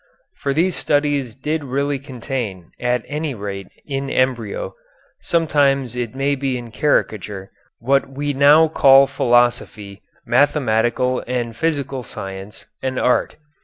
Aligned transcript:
For 0.39 0.51
these 0.51 0.75
studies 0.75 1.35
did 1.35 1.63
really 1.63 1.99
contain, 1.99 2.71
at 2.79 3.05
any 3.07 3.35
rate 3.35 3.67
in 3.85 4.09
embryo, 4.09 4.73
sometimes 5.19 5.95
it 5.95 6.15
may 6.15 6.33
be 6.33 6.57
in 6.57 6.71
caricature, 6.71 7.51
what 7.77 8.09
we 8.09 8.33
now 8.33 8.67
call 8.67 9.05
philosophy, 9.05 10.01
mathematical 10.25 11.23
and 11.27 11.55
physical 11.55 12.01
science, 12.01 12.65
and 12.81 12.97
art. 12.97 13.35